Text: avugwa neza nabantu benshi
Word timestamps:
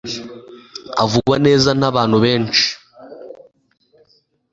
avugwa 1.03 1.35
neza 1.45 1.69
nabantu 1.79 2.17
benshi 2.25 2.65